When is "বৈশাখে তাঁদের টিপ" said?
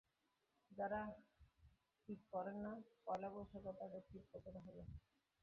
3.33-4.23